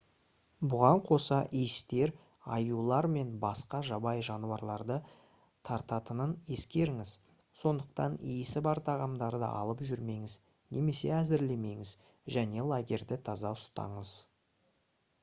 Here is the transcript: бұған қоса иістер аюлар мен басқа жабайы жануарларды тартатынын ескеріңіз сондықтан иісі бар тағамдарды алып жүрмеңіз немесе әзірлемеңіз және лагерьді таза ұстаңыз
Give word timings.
бұған 0.69 1.01
қоса 1.07 1.35
иістер 1.57 2.11
аюлар 2.55 3.07
мен 3.15 3.33
басқа 3.43 3.81
жабайы 3.89 4.23
жануарларды 4.29 4.95
тартатынын 5.69 6.33
ескеріңіз 6.55 7.11
сондықтан 7.61 8.15
иісі 8.37 8.63
бар 8.69 8.81
тағамдарды 8.89 9.49
алып 9.51 9.85
жүрмеңіз 9.91 10.37
немесе 10.79 11.11
әзірлемеңіз 11.19 11.93
және 12.37 12.65
лагерьді 12.73 13.19
таза 13.29 13.53
ұстаңыз 13.59 14.15